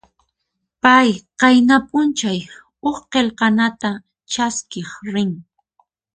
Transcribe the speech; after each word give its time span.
Pay 0.83 1.09
qayna 1.39 1.75
p'unchay 1.89 2.39
huk 2.81 2.97
qillqanata 3.11 3.89
chaskiq 4.31 4.89
rin. 5.13 5.31